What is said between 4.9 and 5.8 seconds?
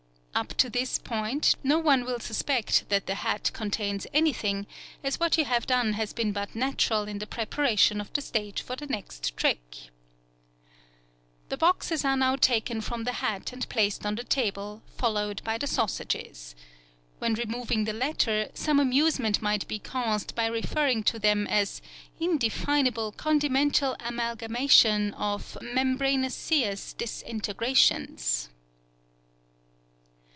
as what you have